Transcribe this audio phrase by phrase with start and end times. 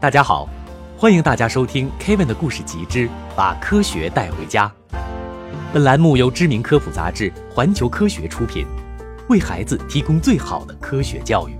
[0.00, 0.48] 大家好，
[0.96, 4.66] 欢迎大家收听 Kevin 的故事集之《把科学带回家》。
[5.74, 8.64] 本栏目由知名科普杂志《环球科学》出品，
[9.28, 11.52] 为孩子提供最好的科学教育。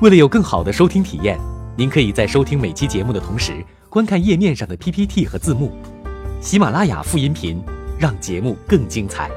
[0.00, 1.38] 为了有更好的收听体验，
[1.76, 5.70] 您可以在收听每期节目的同时，观看页面上的 PPT 和字幕。
[6.40, 7.62] 喜马拉雅副音频，
[7.98, 9.30] 让节目更精彩。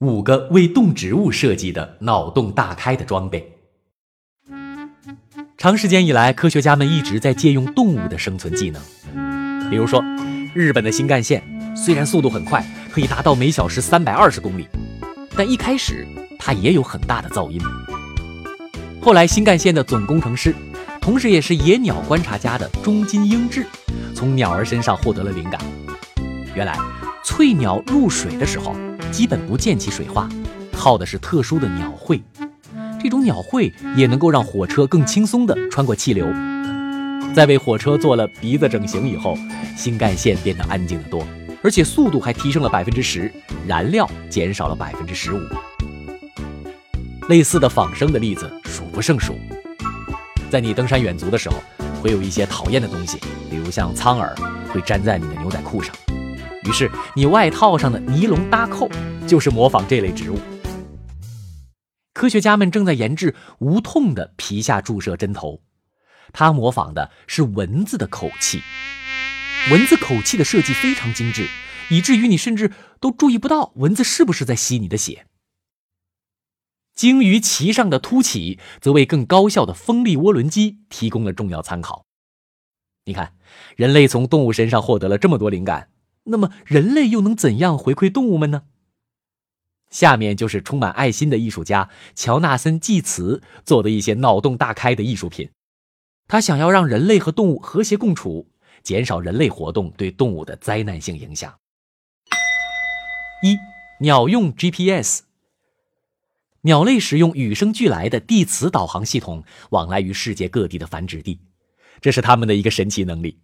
[0.00, 3.52] 五个为动植物设计的脑洞大开的装备。
[5.66, 8.80] 长时间以来，科学家们一直在借用动物的生存技能。
[9.68, 10.00] 比如说，
[10.54, 11.42] 日本的新干线
[11.74, 14.68] 虽然速度很快，可以达到每小时三百二十公里，
[15.36, 16.06] 但一开始
[16.38, 17.60] 它也有很大的噪音。
[19.02, 20.54] 后来，新干线的总工程师，
[21.00, 23.66] 同时也是野鸟观察家的中金英治，
[24.14, 25.60] 从鸟儿身上获得了灵感。
[26.54, 26.78] 原来，
[27.24, 28.76] 翠鸟入水的时候，
[29.10, 30.28] 基本不溅起水花，
[30.72, 32.22] 靠的是特殊的鸟喙。
[33.06, 36.26] 这种鸟喙也能够让火车更轻松地穿过气流。
[37.32, 39.38] 在为火车做了鼻子整形以后，
[39.76, 41.24] 新干线变得安静得多，
[41.62, 43.32] 而且速度还提升了百分之十，
[43.64, 45.38] 燃料减少了百分之十五。
[47.28, 49.36] 类似的仿生的例子数不胜数。
[50.50, 51.62] 在你登山远足的时候，
[52.02, 54.34] 会有一些讨厌的东西，比如像苍耳，
[54.72, 55.94] 会粘在你的牛仔裤上。
[56.64, 58.90] 于是你外套上的尼龙搭扣
[59.28, 60.40] 就是模仿这类植物。
[62.16, 65.60] 科学家们正在研制无痛的皮下注射针头，
[66.32, 68.62] 它模仿的是蚊子的口气。
[69.70, 71.46] 蚊子口气的设计非常精致，
[71.90, 75.26] 以至于你甚至都注意不到蚊子是不是在吸你的血。
[76.94, 82.06] 鲸鱼鳍上的凸起则为更高效的风力涡轮机提供了重要参考。
[83.04, 83.34] 你看，
[83.76, 85.90] 人类从动物身上获得了这么多灵感，
[86.24, 88.62] 那么人类又能怎样回馈动物们呢？
[89.96, 95.48] 下面就是充满爱心的艺术家乔纳森·济慈做的一些脑洞大开的艺术品。
[96.28, 98.46] 他想要让人类和动物和谐共处，
[98.82, 101.50] 减少人类活动对动物的灾难性影响。
[103.42, 103.56] 一、
[104.00, 105.22] 鸟用 GPS。
[106.60, 111.40] 鸟类使用与生俱来的地磁导航系统往来于世界各地的繁殖地，
[112.02, 113.38] 这是它们的一个神奇能力。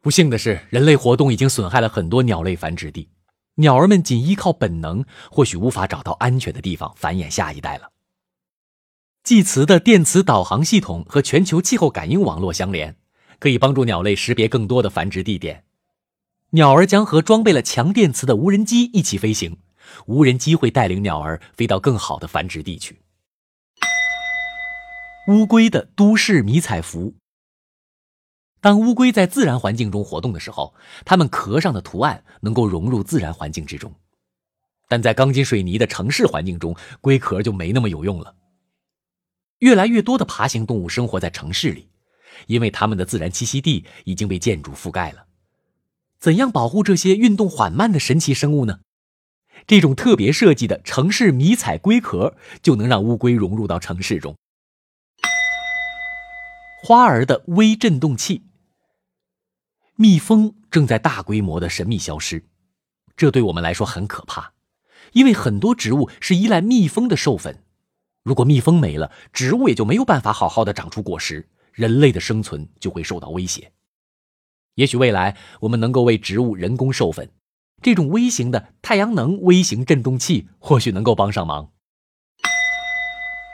[0.00, 3.08] 不幸的是，人类活动已经损害了很多鸟类繁殖地。
[3.56, 7.92] 鸟儿们仅依靠本能，或许无法找到安全的地方繁衍下一代了。
[9.22, 12.96] 济慈的电磁导航系统和全球气候感应网络相连，
[13.38, 15.64] 可以帮助鸟类识别更多的繁殖地点。
[16.50, 19.56] 鸟儿将和装备了强电磁的无人机一起飞行，
[20.06, 23.00] 无人机会带领鸟儿飞到更好的繁殖地去。
[25.28, 27.14] 乌龟的都市迷彩服。
[28.64, 30.72] 当乌龟在自然环境中活动的时候，
[31.04, 33.90] 它们壳上的图案能够融入自然环境之中；
[34.88, 38.36] 但在钢筋水泥的城市环境中，龟壳就没那么有用了。
[39.58, 41.90] 越来越多的爬行动物生活在城市里，
[42.46, 45.26] 因为它们的自然栖息地已经被建筑覆盖了。
[46.18, 48.78] 怎样保护这些运动缓慢的神奇生物呢？
[49.66, 54.34] 这种特别设计的城市迷彩龟壳就能让乌龟融入到城市中。
[56.82, 58.44] 花儿的微振动器。
[59.96, 62.44] 蜜蜂正在大规模的神秘消失，
[63.16, 64.52] 这对我们来说很可怕，
[65.12, 67.62] 因为很多植物是依赖蜜蜂的授粉。
[68.24, 73.70] 如果蜜蜂没了，植物也就没有办法好好的长出果实，人类的生存就会受到威胁。
[74.74, 77.30] 也许未来我们能够为植物人工授粉，
[77.80, 81.70] 这种微型的太阳能微型振动器或许能够帮上忙。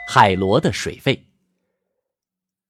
[0.08, 1.26] 海螺的水肺，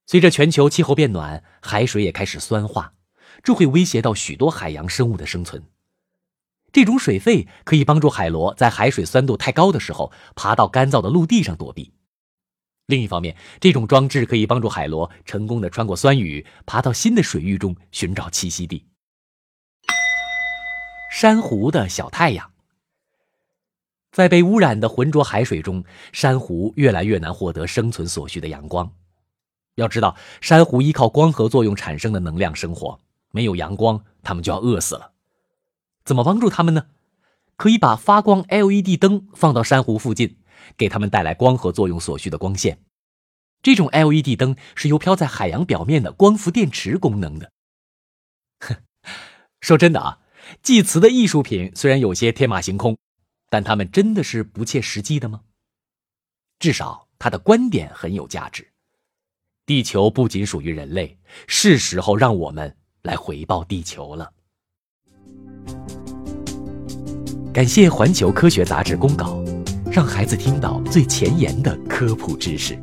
[0.07, 2.95] 随着全球气候变暖，海水也开始酸化。
[3.43, 5.63] 这会威胁到许多海洋生物的生存。
[6.71, 11.93] 这种水肺可以帮助海螺在海水酸度太高的时候爬到干燥的陆地上躲避。
[12.85, 18.85] 另一方面，这种装置可以帮助海螺成功的穿过酸雨，爬到新的水域中寻找栖息地。
[21.11, 22.51] 珊瑚的小太阳，
[24.11, 28.91] 在被污染的浑浊海水中，珊瑚越来越难获得生存所需的阳光。
[29.75, 32.99] 要知道，珊瑚依靠光合作用产生的能量生活。
[33.31, 35.13] 没有阳光，他们就要饿死了。
[36.03, 36.87] 怎么帮助他们呢？
[37.57, 40.39] 可以把发光 LED 灯放到珊瑚附近，
[40.77, 42.83] 给他们带来光合作用所需的光线。
[43.61, 47.51] 这种 LED 灯是由飘在海洋表面的光伏电池功能的。
[48.61, 48.75] 哼，
[49.59, 50.19] 说真的啊，
[50.63, 52.97] 祭词的艺术品虽然有些天马行空，
[53.49, 55.41] 但他们真的是不切实际的吗？
[56.57, 58.71] 至少他的观点很有价值。
[59.67, 62.75] 地球不仅属于人类，是时候让我们。
[63.03, 64.31] 来回报地球了。
[67.53, 69.43] 感谢《环球科学》杂志公稿，
[69.91, 72.77] 让孩子听到最前沿的科普知识。